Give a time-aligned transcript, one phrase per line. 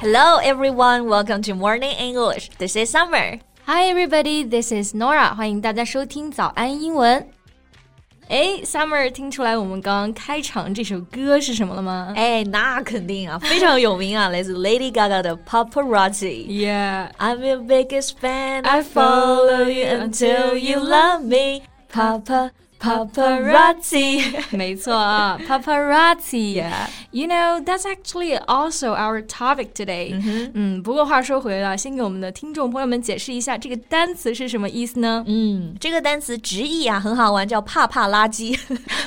[0.00, 2.50] Hello everyone, welcome to Morning English.
[2.58, 3.38] This is Summer.
[3.66, 5.34] Hi everybody, this is Nora.
[5.34, 7.28] 欢迎大家收听早安英文。
[8.28, 12.12] 哎，Summer，听出来我们刚刚开场这首歌是什么了吗？
[12.16, 18.64] 哎，那肯定啊，非常有名啊，来自 Lady Gaga 的 Paparazzi。Yeah, I'm your biggest fan.
[18.64, 21.64] I follow you until you love me.
[21.92, 22.52] Papa.
[22.80, 24.22] Paparazzi，
[24.54, 26.60] 没错啊，paparazzi。
[26.60, 26.88] Yeah.
[27.12, 30.12] You know that's actually also our topic today.
[30.52, 35.24] 嗯，不过话说回来，先给我们的听众朋友们解释一下这个单词是什么意思呢？
[35.26, 38.54] 嗯，这个单词直译啊很好玩，叫怕怕垃圾。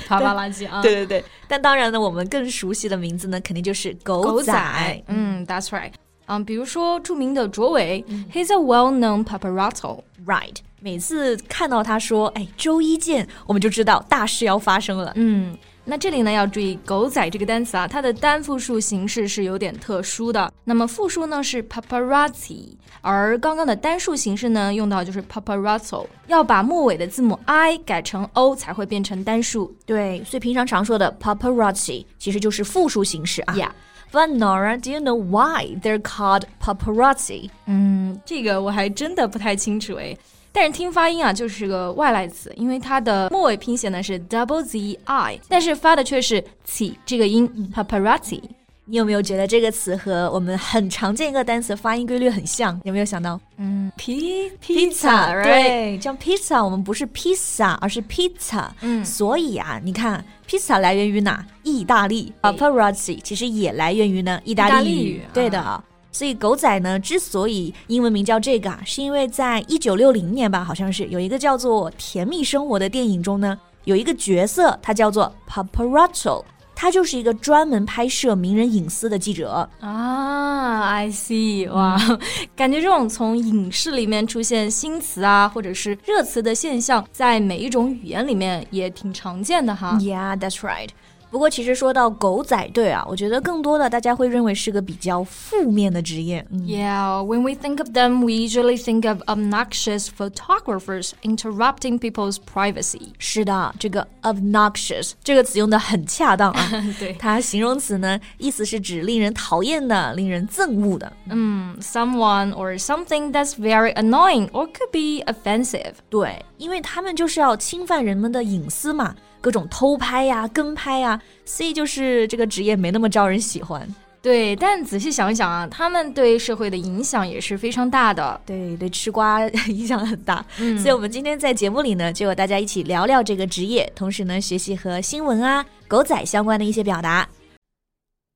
[0.08, 4.52] 啪啪垃圾啊，对对对，但当然呢，我们更熟悉的名字呢，肯定就是狗狗仔。
[4.52, 5.04] 仔。
[5.08, 5.92] 嗯，That's right.
[6.26, 10.02] 嗯，比如说着名的卓伟，He's a well-known paparazzo.
[10.26, 15.13] Right， 每次看到他说“哎，周一见”，我们就知道大事要发生了。
[15.15, 20.53] 嗯，那这里呢要注意“狗仔”这个单词啊，它的单复数形式是有点特殊的。
[20.65, 29.73] 那么复数呢是 paparazzi，而刚刚的单数形式呢用到就是 paparazzo，要把末尾的字母 i 改成 o 才会变成单数。
[29.87, 33.55] 对，所以平常常说的 paparazzi 其实就是复数形式啊。
[33.55, 33.71] Yeah.
[34.11, 37.49] But Nora, do you know why they're called paparazzi?
[37.67, 40.19] 嗯，这个我还真的不太清楚诶。
[40.53, 48.41] 但是听发音啊，就是个外来词，因为它的末尾拼写呢是 double z i，但是发的却是起这个音 paparazzi。
[48.85, 52.79] 你有没有觉得这个词和我们很常见一个单词发音规律很像？
[52.85, 55.43] 有没有想到嗯，p pizza？
[55.45, 58.67] 对，像 pizza 我们不是 pizza，而是 pizza。
[58.81, 61.47] 嗯所以啊，你看 pizza 来源于哪？
[61.63, 62.33] 意大利。
[62.43, 64.95] paparazzi 其实也来源于呢意大利语。
[64.95, 65.83] 利语对的啊。
[66.13, 79.69] 所以狗仔呢，之所以英文名叫这个啊，是因为在一九六零年吧，好像是有一个叫做《甜蜜生活》的电影中呢，有一个角色，他叫做 paparazzo，他就是一个专门拍摄名人隐私的记者。
[79.81, 81.99] 啊，I see，哇，
[82.55, 89.97] 感觉这种从影视里面出现新词啊，或者是热词的现象，在每一种语言里面也挺常见的哈。
[90.01, 90.91] Yeah, that's right.
[91.32, 96.44] 不过其实说到狗仔队啊，我觉得更多的大家会认为是个比较负面的职业。
[96.52, 103.10] 嗯 Yeah, when we think of them, we usually think of obnoxious photographers interrupting people's privacy.
[103.20, 106.96] 是的，这个 obnoxious 这个词用的很恰当啊。
[106.98, 111.12] 对它形容词呢，意思是指令人讨厌的、令人憎恶的。
[111.30, 115.96] 嗯，someone or something that's very annoying or could be offensive.
[116.10, 123.87] 对，因为他们就是要侵犯人们的隐私嘛， 各种偷拍呀、跟拍呀，所以就是这个职业没那么招人喜欢。
[124.23, 128.41] 对，但仔细想一想啊，他们对社会的影响也是非常大的。
[128.47, 130.45] 对对，吃瓜影响很大，
[130.81, 137.29] 所以我们今天在节目里呢，就和大家一起聊聊这个职业，同时呢，学习和新闻啊、狗仔相关的一些表达。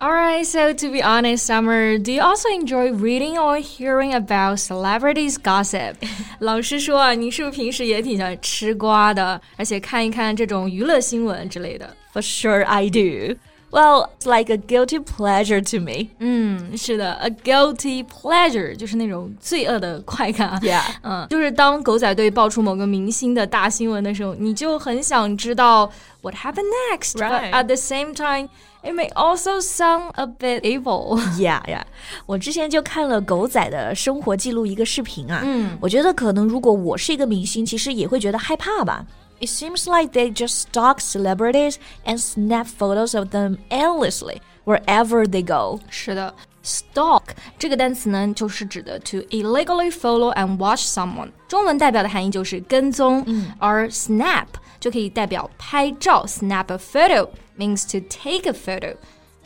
[0.00, 5.38] Alright, so to be honest, Summer, do you also enjoy reading or hearing about celebrities
[5.38, 5.94] gossip?
[6.40, 11.96] 老实说啊，你是不是平时也挺喜欢吃瓜的，而且看一看这种娱乐新闻之类的？
[12.12, 13.38] For sure, I do.
[13.70, 16.10] Well, it's like a guilty pleasure to me.
[16.20, 20.60] 嗯，是的，a guilty pleasure 就是那种罪恶的快感啊。
[20.62, 20.82] Yeah.
[21.02, 25.90] 嗯，就是当狗仔队爆出某个明星的大新闻的时候，你就很想知道
[26.22, 27.14] what happened next.
[27.18, 27.50] But Right.
[27.50, 28.48] at the same time,
[28.82, 31.18] it may also sound a bit evil.
[31.36, 31.82] Yeah, yeah.
[32.24, 39.04] 我之前就看了狗仔的生活记录一个视频啊，嗯我觉得可能如果我是一个明星，其实也会觉得害怕吧。
[39.40, 45.44] It seems like they just stalk celebrities and snap photos of them endlessly wherever they
[45.44, 45.80] go.
[45.90, 46.34] 是的，
[46.64, 47.22] stalk
[47.58, 53.24] 这个单词呢，就是指的 to illegally follow and watch someone，中文代表的含义就是跟踪，
[53.58, 54.46] 而 snap
[54.80, 57.28] 就可以代表拍照，snap a photo
[57.58, 58.96] means to take a photo。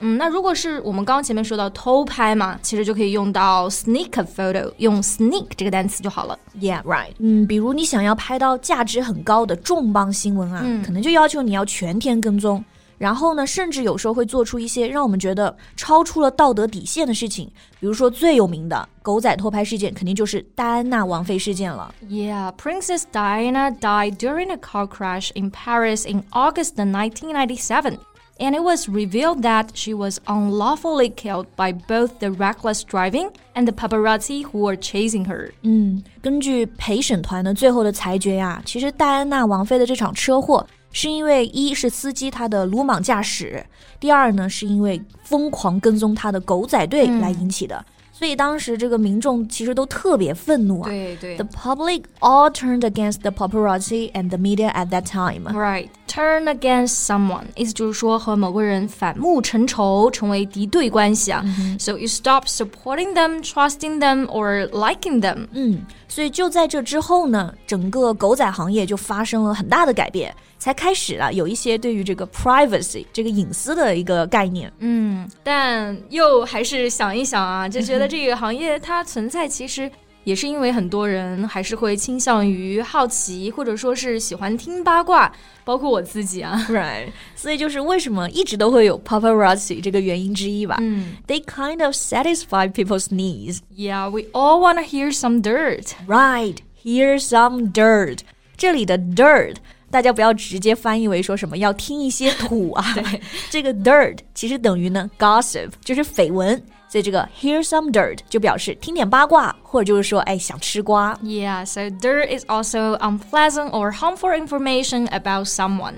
[0.02, 6.38] 嗯，那如果是我们刚刚前面说到偷拍嘛，其实就可以用到 sneak a photo，用 sneak 这个单词就好了。
[6.58, 7.12] Yeah, right.
[7.18, 12.64] 嗯，比如你想要拍到价值很高的重磅新闻啊，嗯可能就要求你要全天跟踪。
[12.96, 17.46] 然后呢，甚至有时候会做出一些让我们觉得超出了道德底线的事情，
[17.78, 21.94] 比如说最有名的狗仔偷拍事件，肯定就是戴安娜王妃事件了。
[22.08, 27.98] Yeah, Princess Diana died during a car crash in Paris in August 1997.
[28.38, 33.66] and it was revealed that she was unlawfully killed by both the reckless driving and
[33.66, 35.52] the paparazzi who were chasing her.
[35.62, 43.64] 嗯，根据陪审团呢最后的裁决呀，其实戴安娜王妃的这场车祸是因为一是司机他的鲁莽驾驶，
[44.00, 47.84] 第二呢是因为疯狂跟踪他的狗仔队来引起的。
[48.17, 50.89] 所以当时这个民众其实都特别愤怒啊。
[50.89, 51.35] 对对。
[51.35, 55.43] The public all turned against the paparazzi and the media at that time.
[55.53, 61.43] Right, turn against someone，意思就是说和某个人反目成仇，成为敌对关系啊。
[61.77, 65.47] So you stop supporting them, trusting them, or liking them.
[65.51, 70.33] 嗯，所以就在这之后呢，整个狗仔行业就发生了很大的改变。
[70.65, 74.73] 才开始了有一些对于这个 privacy 这个隐私的一个概念。
[74.79, 79.87] 嗯，但又还是想一想啊，就觉得这个行业它存在其实
[80.23, 85.31] 也是因为很多人还是会倾向于好奇，或者说是喜欢听八卦，
[85.63, 86.65] 包括我自己啊。
[86.67, 90.77] Right，所以就是为什么一直都会有 paparazzi 这个原因之一吧。
[90.81, 93.59] 嗯，They kind of satisfy people's needs.
[93.77, 95.89] Yeah, we all want to hear some dirt.
[96.07, 98.21] Right, hear some dirt.
[98.57, 99.57] 这里的 dirt
[99.95, 102.83] 大家不要直接翻译为说什么要听一些土啊，
[103.49, 106.61] 这个 dirt 其实等于呢 gossip，就是绯闻。
[106.87, 111.17] 所以这个 hear some dirt 就表示听点八卦，或者就是说哎想吃瓜。
[111.23, 115.95] Yeah, so dirt is also unpleasant or harmful information about someone.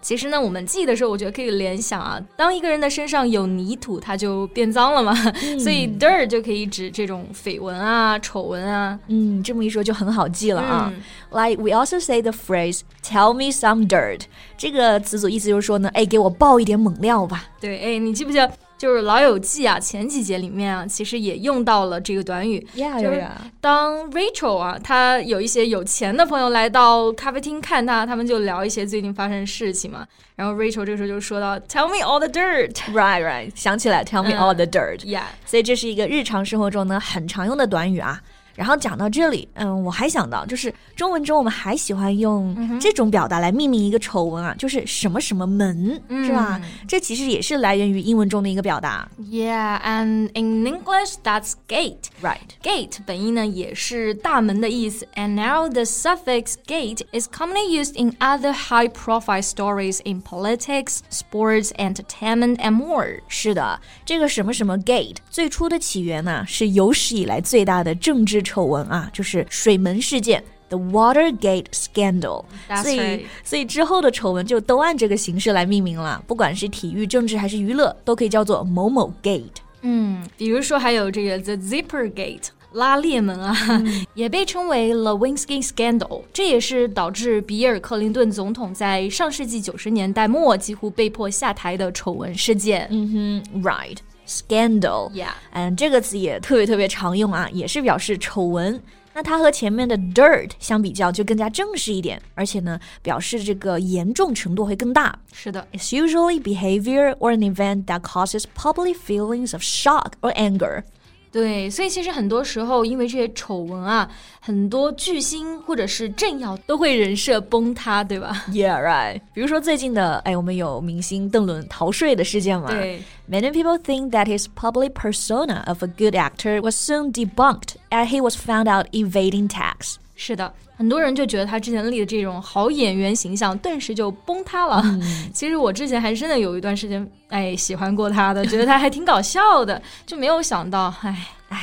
[0.00, 5.12] 其实呢，我们记的时候，我觉得可以联想啊，当一个人的身上有泥土，他就变脏了嘛。
[5.58, 8.98] 所以 dirt 就可以指这种绯闻啊、丑闻啊。
[9.08, 10.92] 嗯，这么一说就很好记了啊。
[11.30, 14.22] Like we also say the phrase "tell me some dirt"，
[14.56, 17.44] 这个词组意思就是说呢，哎，给我爆一点猛料吧。
[17.60, 18.50] 对，哎，你记不记得？
[18.78, 22.64] 就是《老友记》啊，前几节里面啊，其实也用到了这个短语。
[22.74, 23.26] 就是
[23.60, 30.06] 当 Rachel 啊，她有一些有钱的朋友来到咖啡厅看她，他们就聊一些最近发生的事情嘛。
[30.36, 35.00] 然后 Rachel 这个时候就说到：“Tell me all the dirt。” Right, right，想起来，Tell me all the dirt。
[35.00, 38.22] Yeah，所以这是一个日常生活中呢很常用的短语啊。
[38.57, 46.61] 然后讲到这里，嗯，我还想到，就是中文中我们还喜欢用这种表达来命名一个丑闻啊，就是什么什么门，是吧？
[46.87, 49.09] 这其实也是来源于英文中的一个表达。
[49.17, 52.37] Yeah, and in English that's gate, right?
[52.61, 60.99] Gate 本意呢也是大门的意思，and now the suffix gate is commonly used in other high-profile stories in politics,
[61.09, 63.21] sports, entertainment, and more.
[63.27, 68.43] 是的，这个什么什么 gate 最初的起源呢，是有史以来最大的政治。
[68.48, 72.44] 丑闻啊，就是水门事件，the Watergate scandal。
[72.82, 79.58] 所以，所以之后的丑闻就都按这个形式来命名了，不管是体育、政治还是娱乐，都可以叫做某某 gate。
[79.82, 82.48] 嗯，比如说还有这个 the Zipper Gate。
[82.72, 92.86] 拉链门啊，嗯、 也被称为 Lewinsky Scandal，这也是导致比尔·克林顿总统在上世纪九十年代末几乎被迫下台的丑闻事件。
[92.90, 93.96] 嗯哼，right。
[94.27, 98.81] Scandal，yeah，嗯，这个词也特别特别常用啊，也是表示丑闻。
[99.13, 105.19] 那它和前面的 dirt 相比较就更加正式一点，而且呢，表示这个严重程度会更大。
[105.31, 110.83] 是的，It's usually behavior or an event that causes public feelings of shock or anger.
[111.30, 114.10] 对，所以其实很多时候，因为这些丑闻啊，
[114.40, 119.20] 很多巨星或者是政要都会人设崩塌，对吧？Yeah, right。
[119.34, 122.70] 比如说最近的，哎，我们有明星邓伦逃税的事件嘛？
[122.70, 123.02] 对。
[123.30, 128.22] Many people think that his public persona of a good actor was soon debunked as he
[128.22, 129.96] was found out evading tax.
[130.20, 134.82] 是的，很多人就觉得他之前立的这种好演员形象顿时就崩塌了。
[134.84, 135.00] 嗯、
[135.32, 141.58] 其实我之前还真的有一段时间，哎，喜欢过他的，觉得他还挺搞笑的，就没有想到，哎哎。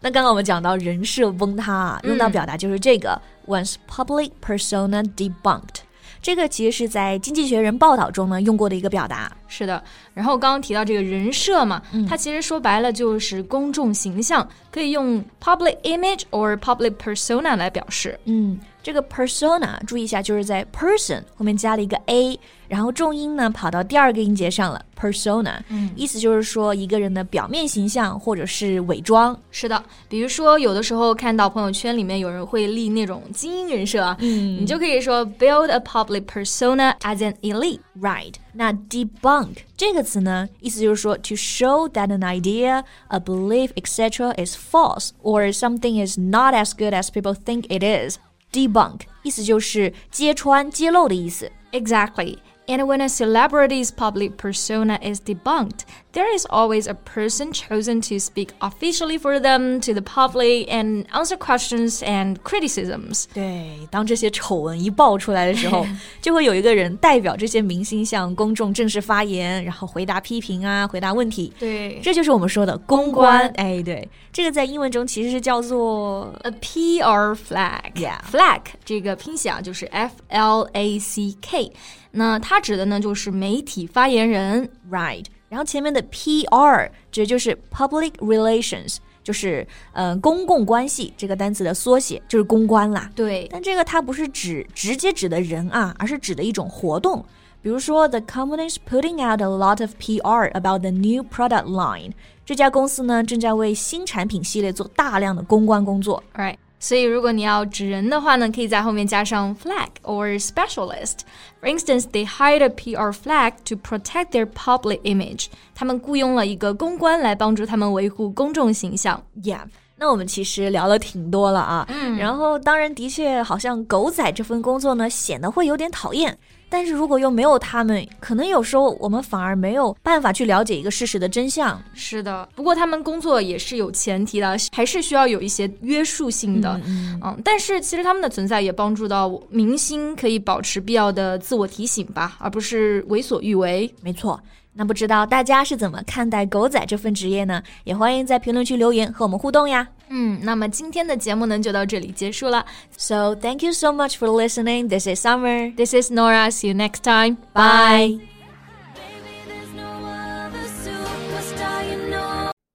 [0.00, 5.82] 那刚刚我们讲到人设崩塌，用到表达就是这个、嗯、，one's public persona debunked。
[6.22, 9.30] 这个其实是在《经济学人》报道中呢用过的一个表达。
[9.56, 9.80] 是的，
[10.14, 18.18] 然后刚刚提到这个人设嘛，嗯、它其实说白了就是公众形象，可以用 public image or public persona 来表示。
[18.24, 29.38] 嗯，这个 persona 注意一下，就是在 person 后面加了一个 a，然后重音呢跑到第二个音节上了，persona，嗯，意思就是说一个人的表面形象或者是伪装。
[29.52, 38.34] 是的，比如说有的时候看到朋友圈里面有人会立那种精英人设啊，嗯，你就可以说 build a public persona as an elite，right？
[38.53, 44.33] 那 debunk 这个词呢，意思就是说 to show that an idea, a belief, etc.
[44.37, 48.17] is false or something is not as good as people think it is.
[48.51, 51.51] Debunk 意思就是揭穿、揭露的意思。
[51.71, 52.39] Exactly.
[52.67, 55.81] And when a celebrity's public persona is debunked,
[56.13, 61.05] there is always a person chosen to speak officially for them to the public and
[61.11, 63.25] answer questions and criticisms.
[63.33, 65.85] 对，当这些丑闻一爆出来的时候，
[66.21, 71.53] 就会有一个人代表这些明星向公众正式发言，然后回答批评啊，回答问题。
[71.59, 73.47] 对，这就是我们说的公关。
[73.55, 81.71] 哎，对，这个在英文中其实是叫做 a PR flag。Yeah，flag 这个拼写啊就是 F L A C K。
[82.11, 85.25] 那它指的呢就是媒体发言人，right？
[85.53, 93.11] 然后前面的 PR 指的就是 public relations，就是呃公共关系这个单词的缩写，就是公关啦。
[93.15, 97.25] 对，但这个它不是指直接指的人啊，而是指的一种活动。
[97.61, 102.11] 比如说，the company is putting out a lot of PR about the new product line。
[102.45, 106.55] 这家公司呢正在为新产品系列做大量的公关工作，right？
[106.84, 111.20] 所以，如果你要指人的话呢，可以在后面加上 flag or specialist。
[111.62, 115.46] For instance, they hired a PR flag to protect their public image。
[115.74, 119.24] 他们雇佣了一个公关来帮助他们维护公众形象。
[119.42, 119.62] Yeah。
[120.04, 126.36] 那我们其实聊了挺多了啊，嗯，然后当然的确好像狗仔这份工作呢显得会有点讨厌。
[126.68, 131.82] 但是如果又没有他们，可能有时候我们反而没有办法去了解一个事实的真相。
[131.94, 136.78] 是的，不过他们工作也是有前提的，还是需要有一些约束性的。
[136.84, 143.90] 嗯，但是其实他们的存在也帮助到明星可以保持必要的自我提醒吧，而不是为所欲为。
[144.02, 144.38] 没错。
[144.76, 147.62] 那不知道大家是怎么看待狗仔这份职业呢？
[147.84, 149.86] 也欢迎在评论区留言和我们互动呀。
[150.08, 152.66] 嗯，那么今天的节目呢就到这里结束了。
[152.96, 154.88] So thank you so much for listening.
[154.88, 155.74] This is Summer.
[155.74, 156.50] This is Nora.
[156.50, 157.36] See you next time.
[157.52, 158.20] Bye.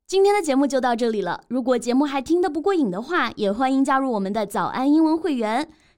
[0.08, 1.42] 今天的节目就到这里了。
[1.50, 5.68] 如果节目还听得不过瘾的话，也欢迎加入我们的早安英文会员。